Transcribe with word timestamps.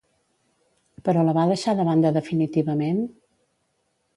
Però 1.09 1.25
la 1.27 1.35
va 1.39 1.45
deixar 1.51 1.75
de 1.81 1.85
banda 1.91 2.13
definitivament? 2.17 3.07